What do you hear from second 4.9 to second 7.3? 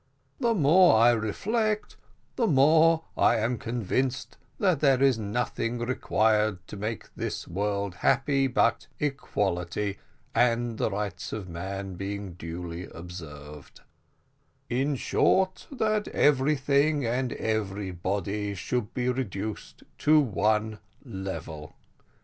is nothing required to make